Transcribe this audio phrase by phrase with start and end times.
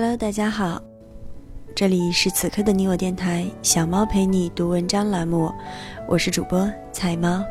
[0.00, 0.80] Hello，大家好，
[1.74, 5.52] 这里是此刻的你我电台小猫陪你读文章栏目，
[6.06, 7.42] 我是主播彩猫，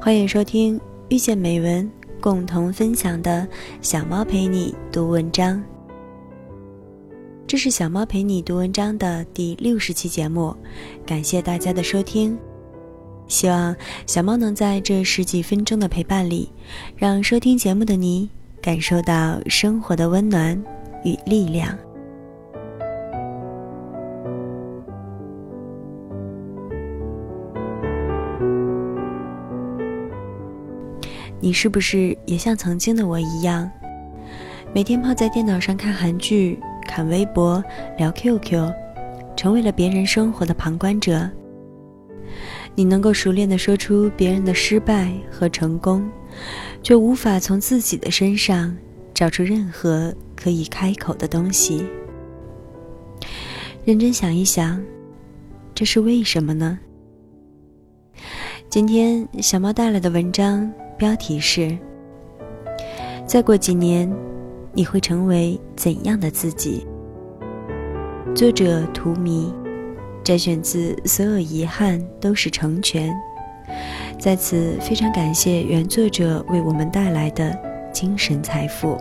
[0.00, 0.80] 欢迎收听
[1.10, 1.86] 遇见美文
[2.22, 3.46] 共同分享的
[3.82, 5.62] 小猫陪你读文章。
[7.46, 10.56] 这是小猫陪你读文章的第六十期节目，
[11.04, 12.34] 感谢大家的收听，
[13.28, 16.50] 希望小猫能在这十几分钟的陪伴里，
[16.96, 18.26] 让收听节目的你
[18.62, 20.58] 感受到生活的温暖。
[21.04, 21.76] 与力量。
[31.42, 33.70] 你是不是也像曾经的我一样，
[34.74, 37.64] 每天泡在电脑上看韩剧、看微博、
[37.96, 38.70] 聊 QQ，
[39.34, 41.28] 成为了别人生活的旁观者？
[42.74, 46.08] 你能够熟练的说出别人的失败和成功，
[46.82, 48.76] 却无法从自己的身上
[49.20, 50.14] 找出任何。
[50.42, 51.86] 可以开口的东西，
[53.84, 54.82] 认真想一想，
[55.74, 56.78] 这是为什么呢？
[58.70, 61.76] 今天小猫带来的文章标题是：
[63.26, 64.10] 再过几年，
[64.72, 66.86] 你会成为怎样的自己？
[68.34, 69.52] 作者图迷，
[70.24, 73.10] 摘选自《所有遗憾都是成全》。
[74.18, 77.54] 在此，非常感谢原作者为我们带来的
[77.92, 78.96] 精神财富。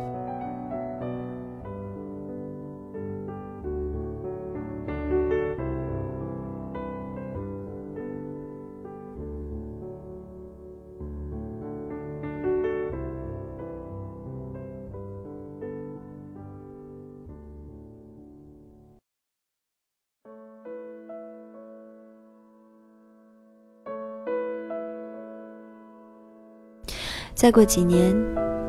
[27.39, 28.13] 再过几年，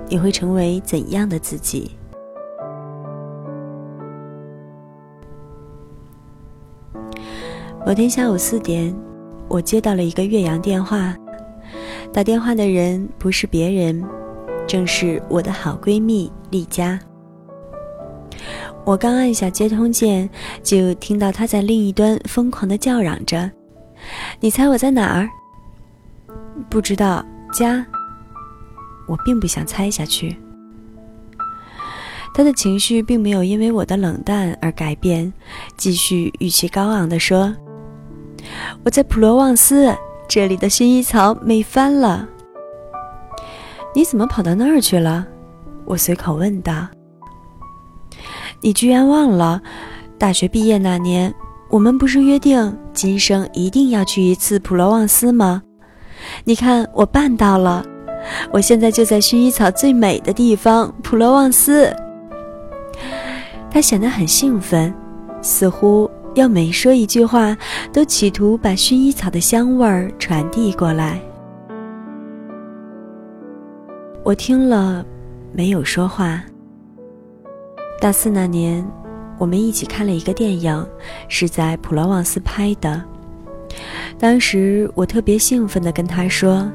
[0.09, 1.91] 你会成为怎样的自己？
[7.85, 8.95] 某天下午四点，
[9.49, 11.17] 我接到了一个岳阳电话，
[12.13, 14.05] 打电话的人不是别人，
[14.69, 16.97] 正是我的好闺蜜丽佳。
[18.85, 20.31] 我刚按下接通键，
[20.63, 23.51] 就听到她在另一端疯狂的叫嚷着
[24.39, 25.29] ：“你猜我在哪儿？
[26.69, 27.85] 不知道家。”
[29.11, 30.37] 我并不想猜下去。
[32.33, 35.33] 他的情绪并没有因为我的冷淡而改变，
[35.77, 37.53] 继续语气高昂地说
[38.85, 39.93] ：“我在普罗旺斯，
[40.29, 42.29] 这里的薰衣草美翻了。”
[43.93, 45.27] 你怎么跑到那儿去了？
[45.85, 46.87] 我随口问道。
[48.61, 49.61] 你居然忘了，
[50.17, 51.35] 大学毕业那年，
[51.69, 55.63] 我们不是约定今生一定要去一次普罗旺斯吗？
[56.45, 57.85] 你看，我办到了。
[58.51, 61.95] 我现在就在薰衣草最美的地方——普罗旺斯。
[63.71, 64.93] 他显得很兴奋，
[65.43, 67.57] 似乎要每说一句话
[67.93, 71.21] 都企图把薰衣草的香味儿传递过来。
[74.25, 75.05] 我听了，
[75.53, 76.43] 没有说话。
[78.01, 78.85] 大四那年，
[79.39, 80.87] 我们一起看了一个电影，
[81.29, 83.03] 是在普罗旺斯拍的。
[84.19, 86.71] 当时我特别兴奋地跟他说。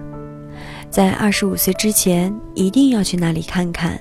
[0.95, 3.99] 在二十五岁之前，一定要去那里看看。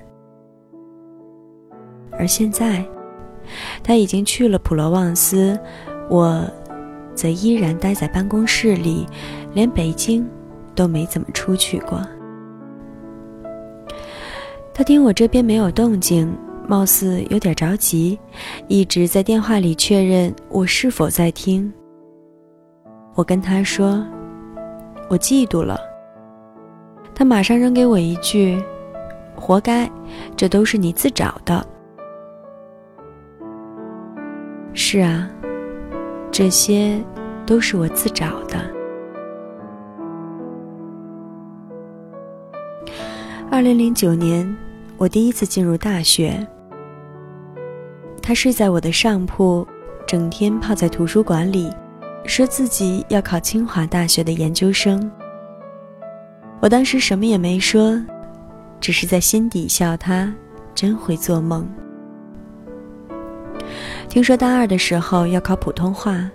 [2.12, 2.87] 而现在，
[3.82, 5.59] 他已经去了普罗旺斯，
[6.09, 6.49] 我
[7.12, 9.09] 则依然待在办公室里，
[9.55, 10.25] 连北京
[10.72, 12.00] 都没怎么出去过。
[14.72, 16.32] 他听我这边没有动静，
[16.69, 18.16] 貌似有点着急，
[18.69, 21.72] 一直在电话里确认我是否在听。
[23.16, 24.06] 我跟他说
[25.11, 25.76] ：“我嫉妒了。”
[27.14, 28.60] 他马上扔给我一句
[29.36, 29.88] ：“活该，
[30.36, 31.64] 这都是你自找的。”
[34.75, 35.30] 是啊，
[36.32, 37.00] 这些
[37.46, 38.58] 都是我自找的。
[43.50, 44.56] 二零零九年，
[44.96, 46.44] 我第一次进入大学。
[48.20, 49.64] 他睡在我的上铺，
[50.06, 51.70] 整天泡在图书馆里，
[52.25, 55.08] 说自己要考清华大学的研究生。
[56.64, 58.02] 我当时什么也没说，
[58.81, 60.32] 只是在心底笑他
[60.75, 61.69] 真会做梦。
[64.08, 66.26] 听说大二的时候要考普通话，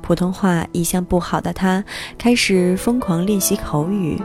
[0.00, 1.84] 普通话一向不好的他
[2.16, 4.16] 开始疯狂练习口语，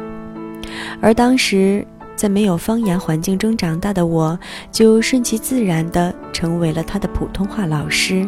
[1.01, 1.83] 而当时
[2.15, 4.37] 在没有方言环境中长大的我，
[4.71, 8.23] 就顺其自然地成为了他的普通话老师。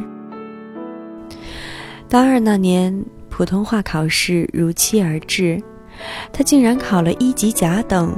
[2.09, 5.61] 大二那年，普通话考试如期而至。
[6.31, 8.15] 他竟然考了一级甲等，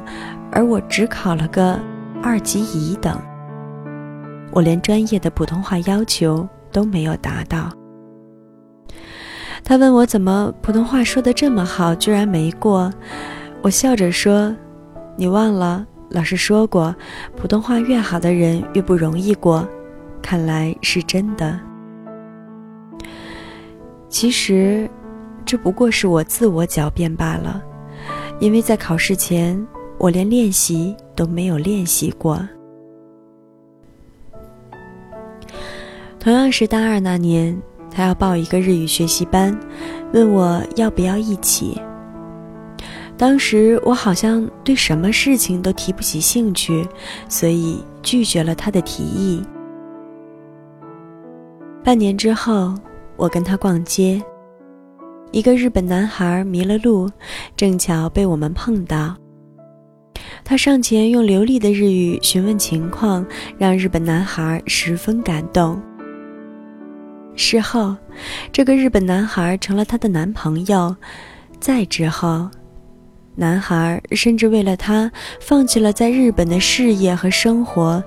[0.52, 1.80] 而我只考了个
[2.22, 3.20] 二级乙等。
[4.52, 7.72] 我连专业的普通话要求都没有达到。
[9.64, 12.92] 他问我怎么普通话说的这么好，居然没过。
[13.62, 14.56] 我笑着说
[15.18, 16.96] ：“你忘了老师说过，
[17.36, 19.68] 普通话越好的人越不容易过。
[20.22, 21.60] 看来是真的。
[24.08, 24.90] 其实，
[25.48, 27.64] 这不过是我自我狡辩罢了，
[28.40, 29.66] 因为在考试前，
[29.98, 32.40] 我连练习都没有练习过。
[36.20, 37.60] 同样是大二那年。”
[37.90, 39.58] 他要报一个日语学习班，
[40.14, 41.82] 问我要不要一起。
[43.18, 46.88] 当时我好像对什么事情都提不起兴趣，
[47.28, 49.42] 所以拒绝了他的提议。
[51.84, 52.76] 半年之后，
[53.16, 54.22] 我跟他逛街，
[55.32, 57.10] 一个日本男孩迷了路，
[57.56, 59.16] 正巧被我们碰到。
[60.44, 63.26] 他上前用流利的日语询问情况，
[63.58, 65.80] 让日本男孩十分感动。
[67.36, 67.96] 事后，
[68.52, 70.96] 这个日本男孩成了她的男朋友。
[71.60, 72.50] 再之后，
[73.36, 78.04] 男孩甚至为了她放弃了在日本的事业和生活，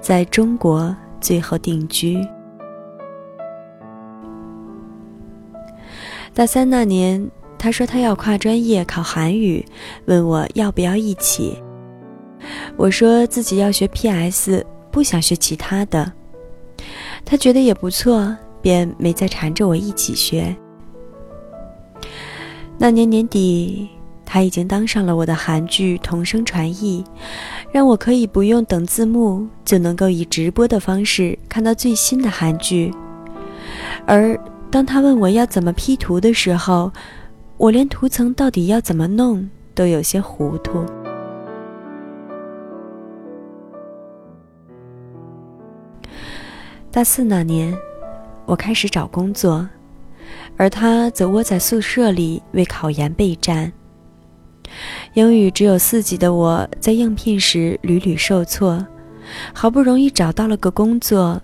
[0.00, 2.20] 在中国最后定居。
[6.34, 9.64] 大三那年，他说他要跨专业考韩语，
[10.06, 11.56] 问我要不要一起。
[12.76, 16.12] 我说自己要学 PS，不想学其他的。
[17.24, 18.36] 他觉得也不错。
[18.64, 20.56] 便没再缠着我一起学。
[22.78, 23.90] 那年年底，
[24.24, 27.04] 他已经当上了我的韩剧同声传译，
[27.70, 32.90] 让我可以不用等字幕就能够以直播的方式看到最新的韩剧。
[34.06, 34.34] 而
[34.74, 36.90] 当他问我要怎么 P 图的时候，
[37.58, 40.84] 我连图层到底要怎么弄都有些糊涂。
[46.90, 47.72] 大四那年。
[48.46, 49.66] 我开始找工作，
[50.56, 53.72] 而他则窝在宿舍里为考研备战。
[55.12, 58.84] 英语只有四级的我，在应聘时屡屡受挫，
[59.54, 61.40] 好不容易找到了个工作，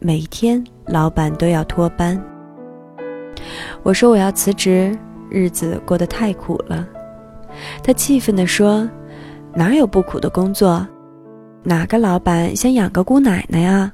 [0.00, 2.33] 每天老板都要拖班。
[3.82, 4.96] 我说我要辞职，
[5.30, 6.86] 日子过得太苦了。
[7.82, 8.88] 他气愤地说
[9.54, 10.86] ：“哪有不苦的工作？
[11.62, 13.92] 哪个老板想养个姑奶奶呀？”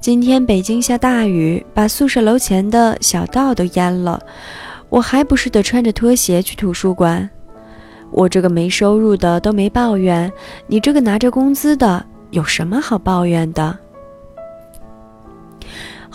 [0.00, 4.20] 今天北京下大雨，把宿舍楼前的小道都淹了，
[4.88, 7.28] 我还不是得穿着拖鞋去图书馆？
[8.10, 10.32] 我这个没收入的都没抱怨，
[10.66, 13.78] 你这个拿着工资的有什么好抱怨的？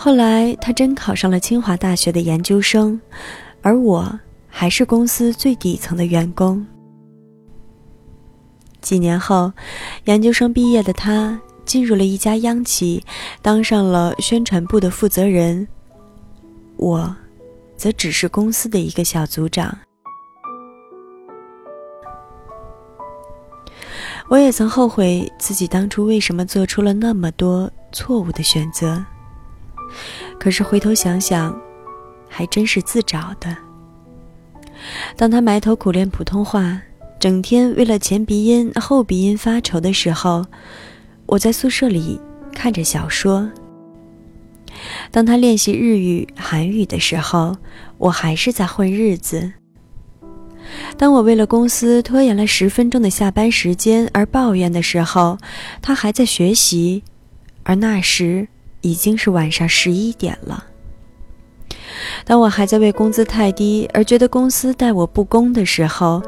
[0.06, 3.00] 后来他真考上了清华大学的研究生，
[3.60, 6.64] 而我还是公司最底层的员工。
[8.80, 9.52] 几年后，
[10.04, 11.40] 研究生毕业的他。
[11.64, 13.02] 进入了一家央企，
[13.42, 15.66] 当上了宣传部的负责人。
[16.76, 17.16] 我，
[17.76, 19.76] 则只是公司的一个小组长。
[24.28, 29.04] 我也曾后悔自己当初为什么做出了那么多错误的选择。
[30.38, 31.58] 可是回头想想，
[32.28, 33.56] 还真是自找的。
[35.16, 36.80] 当他埋头苦练普通话，
[37.18, 40.44] 整天为了前鼻音后鼻音发愁的时候，
[41.26, 42.20] 我在宿舍里
[42.52, 43.50] 看着小说。
[45.10, 47.56] 当他练习日语、韩语的时候，
[47.96, 49.52] 我还是在混日子。
[50.98, 55.38] 当我为了公司拖延了十分钟的下班时间而抱怨的时候，
[55.80, 57.02] 他还在学习，
[57.62, 58.46] 而那时
[58.86, 60.64] 已经是晚上十一点了。
[62.24, 66.22] 当我还在为工资太低而觉得公司待我不公的时候，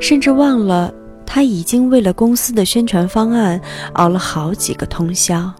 [0.00, 0.94] 甚至忘了。
[1.30, 3.60] 他已经为了公司的宣传方案
[3.92, 5.52] 熬了好几个通宵，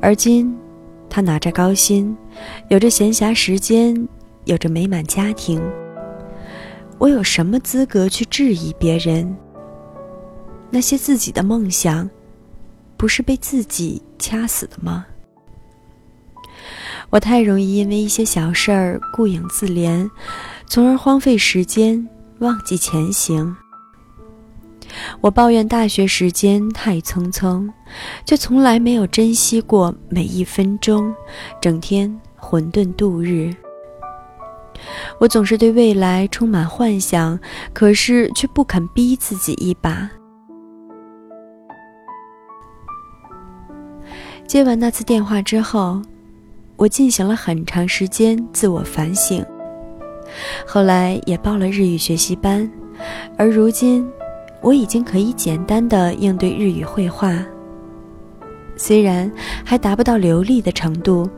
[0.00, 0.58] 而今
[1.08, 2.16] 他拿着高薪，
[2.68, 4.08] 有着闲暇时间，
[4.44, 5.62] 有着美满家庭。
[6.98, 9.36] 我有什么资格去质疑别人？
[10.70, 12.10] 那些自己的梦想，
[12.98, 15.06] 不是被自己掐死的吗？
[17.10, 20.10] 我太容易因为一些小事儿顾影自怜。
[20.66, 22.06] 从而荒废时间，
[22.40, 23.56] 忘记前行。
[25.20, 27.70] 我抱怨大学时间太匆匆，
[28.26, 31.14] 却从来没有珍惜过每一分钟，
[31.62, 33.54] 整天混沌度日。
[35.18, 37.38] 我总是对未来充满幻想，
[37.72, 40.10] 可是却不肯逼自己一把。
[44.48, 46.00] 接完那次电话之后，
[46.76, 49.44] 我进行了很长时间自我反省。
[50.66, 52.68] 后来也报了日语学习班，
[53.36, 54.08] 而如今，
[54.62, 57.44] 我已经可以简单的应对日语绘画。
[58.74, 59.30] 虽然
[59.66, 61.28] 还达不到流利的程度，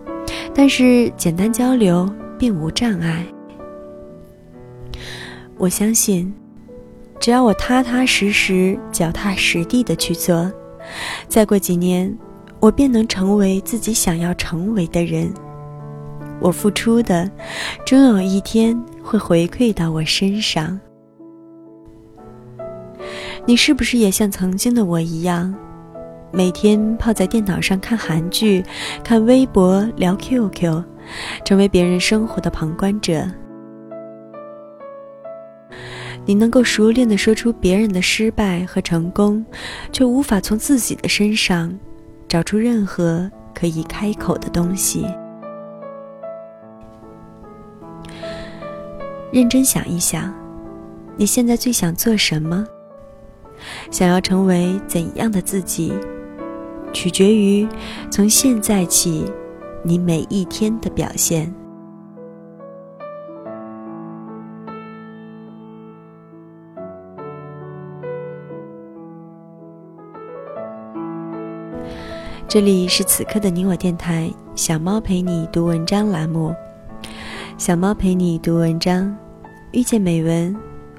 [0.54, 3.26] 但是简单交流并无障碍。
[5.58, 6.32] 我相信，
[7.18, 10.48] 只要我踏踏实实、脚踏实地的去做，
[11.26, 12.16] 再过几年，
[12.60, 15.32] 我便能成为自己想要成为的人。
[16.40, 17.30] 我付出的，
[17.84, 20.78] 终有一天会回馈到我身上。
[23.46, 25.54] 你是不是也像曾经的我一样？
[26.32, 28.62] 每天泡在电脑上看韩剧、
[29.02, 30.84] 看微博、聊 QQ，
[31.44, 33.26] 成为别人生活的旁观者。
[36.24, 39.44] 你能够熟练的说出别人的失败和成功，
[39.90, 41.76] 却无法从自己的身上
[42.30, 45.04] 找出任何可以开口的东西。
[49.32, 50.32] 认真想一想，
[51.16, 52.64] 你现在最想做什么？
[53.90, 55.92] 想要成为怎样的自己？
[56.92, 57.66] 取决于
[58.12, 59.24] 从现在起，
[59.82, 61.52] 你每一天的表现。
[72.50, 76.52] 这里是此刻的你我电台，小猫陪你读文章栏目，
[77.56, 79.16] 小猫陪你读文章，
[79.70, 80.56] 遇见美文，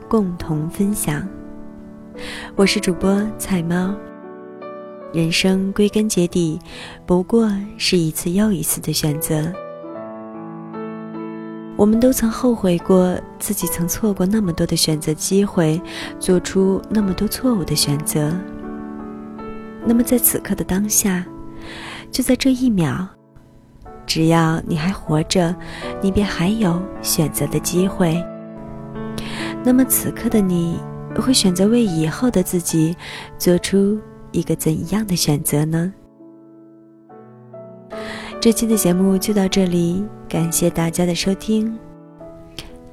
[0.07, 1.27] 共同分享。
[2.55, 3.93] 我是主播菜猫。
[5.11, 6.57] 人生归根结底，
[7.05, 9.51] 不过是一次又一次的选择。
[11.75, 15.81] 我们都曾后悔过自己曾错过那么多的选择机会，
[16.17, 18.31] 做出那么多错误的选择。
[19.83, 21.25] 那么在此刻的当下，
[22.11, 23.07] 就在这一秒，
[24.05, 25.55] 只要你还活着，
[26.01, 28.21] 你便还有选择的机会。
[29.63, 30.77] 那么此刻的你，
[31.15, 32.95] 会选择为以后的自己
[33.37, 33.99] 做出？
[34.31, 35.93] 一个怎样的选择呢？
[38.39, 41.77] 这期的节目就到这里，感谢大家的收听。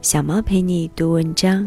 [0.03, 1.65] 小猫陪你读文章，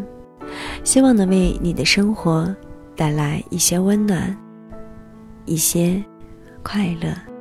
[0.84, 2.54] 希望能为你的生活
[2.94, 4.36] 带来一些温暖，
[5.46, 6.04] 一些
[6.62, 7.31] 快乐。